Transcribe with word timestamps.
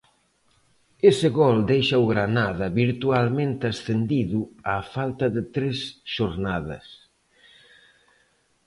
Ese 1.09 1.27
gol 1.39 1.57
deixa 1.71 2.03
o 2.03 2.09
Granada 2.13 2.65
virtualmente 2.83 3.63
ascendido 3.71 4.39
á 4.73 4.75
falta 4.93 5.25
de 5.35 5.41
tres 5.55 5.77
xornadas. 6.15 6.85